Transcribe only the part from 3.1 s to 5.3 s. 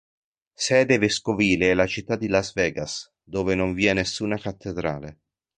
dove non vi è nessuna cattedrale.